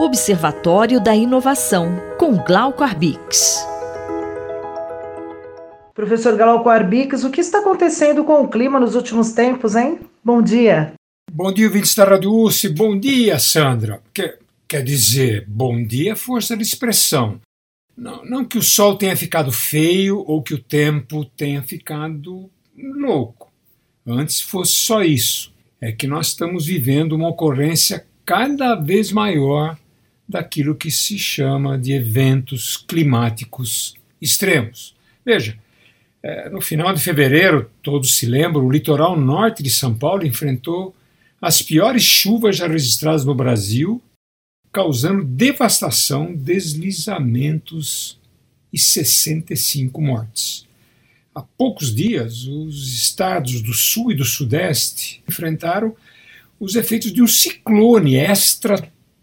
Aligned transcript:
Observatório 0.00 1.02
da 1.02 1.12
Inovação, 1.12 2.00
com 2.16 2.36
Glauco 2.36 2.84
Arbix. 2.84 3.58
Professor 5.92 6.36
Glauco 6.36 6.68
Arbix, 6.68 7.24
o 7.24 7.30
que 7.32 7.40
está 7.40 7.58
acontecendo 7.58 8.22
com 8.22 8.42
o 8.42 8.48
clima 8.48 8.78
nos 8.78 8.94
últimos 8.94 9.32
tempos, 9.32 9.74
hein? 9.74 9.98
Bom 10.24 10.40
dia. 10.40 10.92
Bom 11.32 11.52
dia, 11.52 11.66
ouvintes 11.66 11.96
da 11.96 12.04
Rádio 12.04 12.32
USP. 12.32 12.68
Bom 12.68 12.96
dia, 12.96 13.40
Sandra. 13.40 14.00
Quer, 14.14 14.38
quer 14.68 14.84
dizer, 14.84 15.44
bom 15.48 15.84
dia 15.84 16.12
é 16.12 16.14
força 16.14 16.56
de 16.56 16.62
expressão. 16.62 17.40
Não, 17.96 18.24
não 18.24 18.44
que 18.44 18.56
o 18.56 18.62
sol 18.62 18.96
tenha 18.96 19.16
ficado 19.16 19.50
feio 19.50 20.22
ou 20.28 20.40
que 20.44 20.54
o 20.54 20.62
tempo 20.62 21.24
tenha 21.24 21.60
ficado 21.60 22.48
louco. 22.76 23.50
Antes 24.06 24.40
fosse 24.40 24.74
só 24.74 25.02
isso. 25.02 25.52
É 25.80 25.90
que 25.90 26.06
nós 26.06 26.28
estamos 26.28 26.66
vivendo 26.66 27.14
uma 27.14 27.30
ocorrência 27.30 28.06
cada 28.24 28.76
vez 28.76 29.10
maior 29.10 29.76
daquilo 30.28 30.74
que 30.74 30.90
se 30.90 31.18
chama 31.18 31.78
de 31.78 31.92
eventos 31.92 32.76
climáticos 32.76 33.94
extremos. 34.20 34.94
Veja, 35.24 35.58
é, 36.22 36.50
no 36.50 36.60
final 36.60 36.92
de 36.92 37.00
fevereiro, 37.00 37.70
todos 37.82 38.16
se 38.16 38.26
lembram, 38.26 38.66
o 38.66 38.70
litoral 38.70 39.18
norte 39.18 39.62
de 39.62 39.70
São 39.70 39.94
Paulo 39.94 40.26
enfrentou 40.26 40.94
as 41.40 41.62
piores 41.62 42.02
chuvas 42.02 42.56
já 42.56 42.66
registradas 42.66 43.24
no 43.24 43.34
Brasil, 43.34 44.02
causando 44.72 45.24
devastação, 45.24 46.34
deslizamentos 46.34 48.18
e 48.72 48.78
65 48.78 50.00
mortes. 50.00 50.66
Há 51.34 51.42
poucos 51.42 51.94
dias, 51.94 52.44
os 52.44 52.92
estados 52.92 53.62
do 53.62 53.72
sul 53.72 54.10
e 54.10 54.14
do 54.14 54.24
sudeste 54.24 55.22
enfrentaram 55.28 55.94
os 56.58 56.74
efeitos 56.74 57.12
de 57.12 57.22
um 57.22 57.26
ciclone 57.28 58.16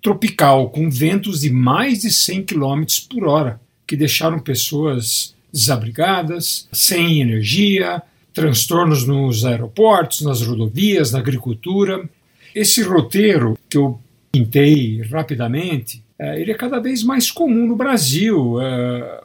extratropical 0.06 0.70
com 0.70 0.90
ventos 0.90 1.42
de 1.42 1.50
mais 1.50 2.02
de 2.02 2.12
100 2.12 2.44
km 2.44 2.84
por 3.10 3.26
hora, 3.26 3.60
que 3.88 3.98
deixaram 3.98 4.40
pessoas 4.40 5.36
desabrigadas, 5.52 6.68
sem 6.72 7.22
energia, 7.22 8.02
transtornos 8.34 9.08
nos 9.08 9.46
aeroportos, 9.46 10.22
nas 10.22 10.42
rodovias, 10.42 11.12
na 11.12 11.20
agricultura. 11.20 12.08
Esse 12.54 12.84
roteiro 12.84 13.58
que 13.70 13.78
eu 13.78 14.00
pintei 14.32 15.02
rapidamente, 15.02 16.04
é, 16.20 16.40
ele 16.40 16.52
é 16.52 16.56
cada 16.56 16.80
vez 16.80 17.04
mais 17.04 17.32
comum 17.32 17.66
no 17.68 17.76
Brasil 17.76 18.62
é, 18.62 19.24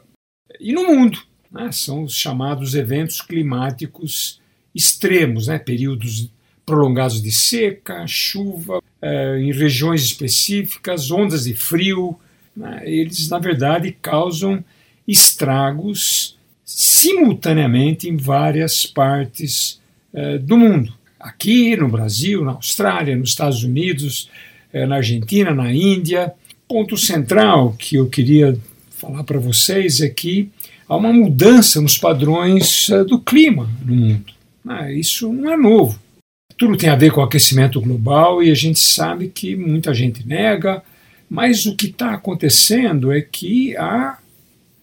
e 0.59 0.73
no 0.73 0.87
mundo. 0.87 1.19
Né? 1.51 1.71
São 1.71 2.03
os 2.03 2.15
chamados 2.15 2.73
eventos 2.75 3.21
climáticos 3.21 4.39
extremos, 4.73 5.47
né? 5.47 5.59
períodos 5.59 6.31
prolongados 6.65 7.21
de 7.21 7.31
seca, 7.31 8.05
chuva, 8.07 8.81
é, 9.01 9.39
em 9.39 9.51
regiões 9.51 10.03
específicas, 10.03 11.11
ondas 11.11 11.45
de 11.45 11.53
frio. 11.53 12.17
Né? 12.55 12.83
Eles, 12.85 13.29
na 13.29 13.39
verdade, 13.39 13.95
causam 14.01 14.63
estragos 15.07 16.37
simultaneamente 16.63 18.07
em 18.07 18.15
várias 18.15 18.85
partes 18.85 19.79
eh, 20.13 20.37
do 20.37 20.57
mundo. 20.57 20.93
Aqui 21.19 21.75
no 21.75 21.89
Brasil, 21.89 22.43
na 22.43 22.51
Austrália, 22.51 23.15
nos 23.15 23.29
Estados 23.29 23.63
Unidos, 23.63 24.29
eh, 24.73 24.85
na 24.85 24.95
Argentina, 24.97 25.53
na 25.53 25.73
Índia. 25.73 26.33
Ponto 26.67 26.97
central 26.97 27.73
que 27.77 27.95
eu 27.95 28.07
queria 28.07 28.57
falar 28.89 29.23
para 29.23 29.39
vocês 29.39 29.99
é 29.99 30.09
que 30.09 30.49
há 30.87 30.95
uma 30.95 31.11
mudança 31.11 31.81
nos 31.81 31.97
padrões 31.97 32.89
eh, 32.89 33.03
do 33.03 33.19
clima 33.19 33.69
no 33.85 33.95
mundo. 33.95 34.33
Ah, 34.67 34.91
isso 34.91 35.31
não 35.33 35.51
é 35.51 35.57
novo. 35.57 35.99
Tudo 36.61 36.77
tem 36.77 36.91
a 36.91 36.95
ver 36.95 37.11
com 37.11 37.23
aquecimento 37.23 37.81
global 37.81 38.43
e 38.43 38.51
a 38.51 38.53
gente 38.53 38.77
sabe 38.77 39.29
que 39.29 39.55
muita 39.55 39.95
gente 39.95 40.23
nega, 40.27 40.83
mas 41.27 41.65
o 41.65 41.75
que 41.75 41.87
está 41.87 42.13
acontecendo 42.13 43.11
é 43.11 43.19
que 43.19 43.75
há 43.77 44.19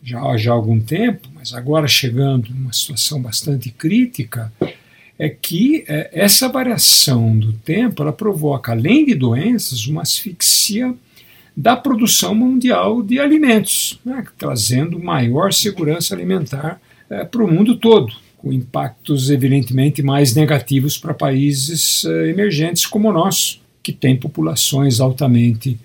já, 0.03 0.37
já 0.37 0.51
há 0.51 0.55
algum 0.55 0.81
tempo, 0.81 1.29
mas 1.33 1.55
agora 1.55 1.87
chegando 1.87 2.51
numa 2.51 2.73
situação 2.73 3.23
bastante 3.23 3.71
crítica, 3.71 4.53
é 5.17 5.29
que 5.29 5.85
é, 5.87 6.11
essa 6.13 6.49
variação 6.49 7.39
do 7.39 7.53
tempo 7.53 8.03
ela 8.03 8.13
provoca, 8.13 8.73
além 8.73 9.07
de 9.07 9.15
doenças, 9.15 9.87
uma 9.87 10.03
asfixia 10.03 10.93
da 11.57 11.77
produção 11.77 12.35
mundial 12.35 13.05
de 13.05 13.21
alimentos, 13.21 14.01
né, 14.05 14.25
trazendo 14.37 14.99
maior 14.99 15.53
segurança 15.53 16.13
alimentar 16.13 16.81
é, 17.09 17.25
para 17.25 17.45
o 17.45 17.49
mundo 17.49 17.77
todo, 17.77 18.13
com 18.39 18.53
impactos 18.53 19.31
evidentemente 19.31 20.03
mais 20.03 20.35
negativos 20.35 20.97
para 20.97 21.13
países 21.13 22.05
é, 22.05 22.31
emergentes 22.31 22.87
como 22.87 23.09
o 23.11 23.13
nosso, 23.13 23.61
que 23.83 23.93
tem 23.93 24.17
populações 24.17 25.01
altamente 25.01 25.79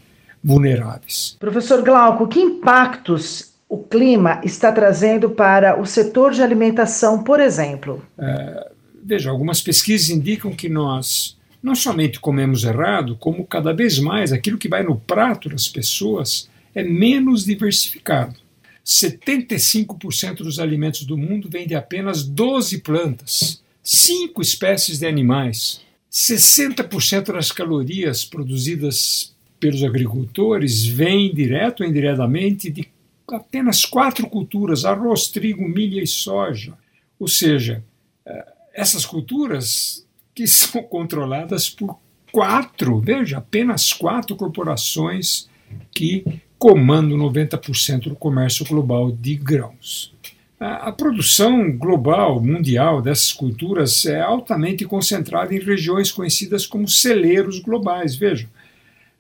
vulneráveis. 0.44 1.36
Professor 1.40 1.82
Glauco, 1.82 2.28
que 2.28 2.40
impactos 2.40 3.52
o 3.68 3.78
clima 3.78 4.40
está 4.44 4.72
trazendo 4.72 5.32
para 5.32 5.80
o 5.82 5.86
setor 5.86 6.32
de 6.32 6.44
alimentação, 6.44 7.24
por 7.24 7.40
exemplo? 7.40 8.06
É, 8.18 8.72
veja, 9.04 9.32
algumas 9.32 9.62
pesquisas 9.62 10.10
indicam 10.10 10.52
que 10.52 10.70
nós 10.70 11.36
não 11.62 11.74
somente 11.74 12.20
comemos 12.20 12.66
errado, 12.66 13.16
como 13.16 13.48
cada 13.48 13.74
vez 13.74 13.98
mais 13.98 14.32
aquilo 14.32 14.58
que 14.58 14.68
vai 14.68 14.84
no 14.84 14.98
prato 14.98 15.50
das 15.50 15.68
pessoas 15.68 16.50
é 16.76 16.84
menos 16.84 17.46
diversificado. 17.46 18.36
75% 18.86 20.38
dos 20.38 20.60
alimentos 20.60 21.04
do 21.06 21.18
mundo 21.18 21.50
vêm 21.50 21.66
de 21.66 21.76
apenas 21.76 22.24
12 22.24 22.80
plantas, 22.80 23.64
5 23.82 24.42
espécies 24.42 25.00
de 25.00 25.06
animais. 25.06 25.82
60% 26.12 27.34
das 27.34 27.52
calorias 27.52 28.24
produzidas 28.24 29.34
pelos 29.60 29.84
agricultores 29.84 30.86
vêm 30.86 31.34
direto 31.34 31.82
ou 31.82 31.90
indiretamente 31.90 32.70
de 32.70 32.88
apenas 33.28 33.86
quatro 33.86 34.30
culturas: 34.30 34.86
arroz, 34.86 35.28
trigo, 35.30 35.68
milho 35.68 36.02
e 36.02 36.06
soja. 36.06 36.78
Ou 37.20 37.28
seja, 37.28 37.84
eh, 38.26 38.54
essas 38.74 39.06
culturas 39.06 40.06
que 40.36 40.46
são 40.48 40.84
controladas 40.84 41.70
por 41.70 41.98
quatro, 42.32 43.00
veja, 43.00 43.38
apenas 43.38 43.94
quatro 43.94 44.36
corporações 44.36 45.48
que 45.92 46.26
comandam 46.64 47.18
90% 47.18 48.04
do 48.04 48.16
comércio 48.16 48.66
global 48.66 49.12
de 49.12 49.36
grãos. 49.36 50.14
A 50.58 50.94
produção 50.94 51.70
global, 51.78 52.42
mundial 52.42 53.02
dessas 53.02 53.34
culturas 53.34 54.06
é 54.06 54.22
altamente 54.22 54.86
concentrada 54.86 55.54
em 55.54 55.60
regiões 55.60 56.10
conhecidas 56.10 56.66
como 56.66 56.88
celeiros 56.88 57.60
globais. 57.60 58.16
Vejam, 58.16 58.48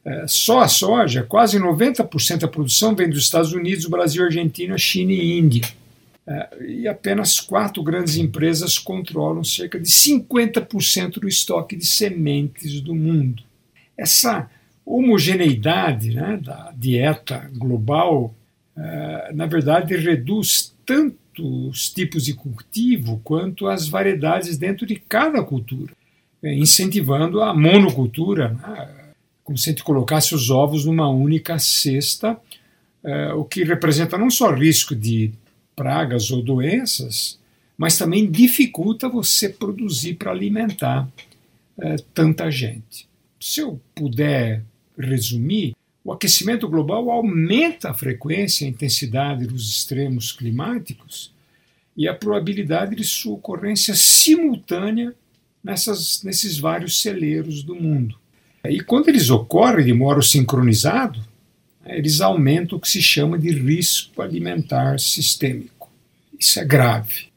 é, 0.05 0.25
só 0.25 0.61
a 0.61 0.69
soja, 0.69 1.23
quase 1.23 1.59
90% 1.59 2.37
da 2.37 2.47
produção 2.47 2.95
vem 2.95 3.09
dos 3.09 3.23
Estados 3.23 3.51
Unidos, 3.51 3.87
Brasil, 3.87 4.23
Argentina, 4.23 4.77
China 4.77 5.11
e 5.11 5.37
Índia. 5.37 5.67
É, 6.25 6.65
e 6.65 6.87
apenas 6.87 7.41
quatro 7.41 7.83
grandes 7.83 8.15
empresas 8.15 8.79
controlam 8.79 9.43
cerca 9.43 9.77
de 9.77 9.89
50% 9.89 11.19
do 11.19 11.27
estoque 11.27 11.75
de 11.75 11.85
sementes 11.85 12.79
do 12.79 12.95
mundo. 12.95 13.43
Essa 13.97 14.49
homogeneidade 14.85 16.13
né, 16.13 16.39
da 16.43 16.73
dieta 16.75 17.49
global, 17.55 18.33
é, 18.75 19.31
na 19.33 19.45
verdade, 19.45 19.95
reduz 19.95 20.75
tanto 20.85 21.69
os 21.69 21.89
tipos 21.89 22.25
de 22.25 22.33
cultivo 22.33 23.19
quanto 23.23 23.67
as 23.67 23.87
variedades 23.87 24.57
dentro 24.57 24.85
de 24.85 24.95
cada 24.95 25.43
cultura, 25.43 25.93
incentivando 26.43 27.41
a 27.41 27.53
monocultura. 27.53 28.49
Né, 28.49 29.03
como 29.43 29.57
se 29.57 29.69
a 29.69 29.73
gente 29.73 29.83
colocasse 29.83 30.33
os 30.33 30.49
ovos 30.49 30.85
numa 30.85 31.09
única 31.09 31.59
cesta, 31.59 32.39
eh, 33.03 33.33
o 33.33 33.43
que 33.43 33.63
representa 33.63 34.17
não 34.17 34.29
só 34.29 34.51
risco 34.53 34.95
de 34.95 35.31
pragas 35.75 36.31
ou 36.31 36.41
doenças, 36.41 37.39
mas 37.77 37.97
também 37.97 38.29
dificulta 38.29 39.09
você 39.09 39.49
produzir 39.49 40.15
para 40.15 40.31
alimentar 40.31 41.07
eh, 41.77 41.97
tanta 42.13 42.49
gente. 42.49 43.07
Se 43.39 43.59
eu 43.59 43.79
puder 43.93 44.63
resumir, 44.97 45.75
o 46.03 46.11
aquecimento 46.11 46.67
global 46.67 47.09
aumenta 47.09 47.89
a 47.89 47.93
frequência 47.93 48.63
e 48.63 48.67
a 48.67 48.69
intensidade 48.69 49.47
dos 49.47 49.69
extremos 49.69 50.31
climáticos 50.31 51.31
e 51.95 52.07
a 52.07 52.13
probabilidade 52.13 52.95
de 52.95 53.03
sua 53.03 53.35
ocorrência 53.35 53.95
simultânea 53.95 55.13
nessas, 55.63 56.21
nesses 56.23 56.57
vários 56.57 57.01
celeiros 57.01 57.63
do 57.63 57.75
mundo. 57.75 58.17
E 58.65 58.81
quando 58.81 59.09
eles 59.09 59.29
ocorrem 59.29 59.85
de 59.85 59.93
modo 59.93 60.21
sincronizado, 60.21 61.19
né, 61.85 61.97
eles 61.97 62.19
aumentam 62.21 62.77
o 62.77 62.81
que 62.81 62.89
se 62.89 63.01
chama 63.01 63.37
de 63.37 63.51
risco 63.51 64.21
alimentar 64.21 64.99
sistêmico. 64.99 65.89
Isso 66.37 66.59
é 66.59 66.65
grave. 66.65 67.27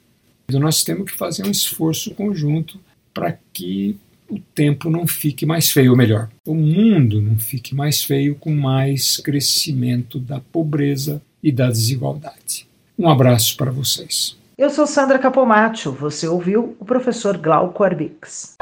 Nós 0.49 0.83
temos 0.83 1.11
que 1.11 1.17
fazer 1.17 1.45
um 1.45 1.51
esforço 1.51 2.15
conjunto 2.15 2.81
para 3.13 3.39
que 3.53 3.97
o 4.29 4.39
tempo 4.55 4.91
não 4.91 5.07
fique 5.07 5.47
mais 5.47 5.71
feio, 5.71 5.93
ou 5.93 5.97
melhor, 5.97 6.29
o 6.45 6.55
mundo 6.55 7.21
não 7.21 7.39
fique 7.39 7.75
mais 7.75 8.03
feio 8.03 8.35
com 8.35 8.51
mais 8.51 9.19
crescimento 9.19 10.19
da 10.19 10.41
pobreza 10.41 11.23
e 11.43 11.53
da 11.53 11.69
desigualdade. 11.69 12.67
Um 12.99 13.09
abraço 13.09 13.57
para 13.57 13.71
vocês. 13.71 14.37
Eu 14.59 14.71
sou 14.71 14.87
Sandra 14.87 15.19
Capomatto. 15.19 15.93
Você 15.93 16.27
ouviu 16.27 16.77
o 16.81 16.85
professor 16.85 17.37
Glauco 17.37 17.85
Arbix. 17.85 18.57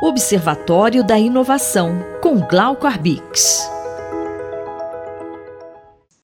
Observatório 0.00 1.04
da 1.04 1.18
Inovação, 1.18 1.98
com 2.22 2.38
Glauco 2.46 2.86
Arbix. 2.86 3.68